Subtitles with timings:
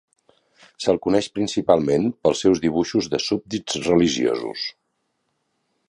[0.85, 4.65] Se'l coneix principalment pels seus dibuixos de súbdits religiosos.